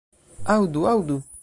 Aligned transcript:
Aŭdu, 0.55 0.87
aŭdu. 0.95 1.23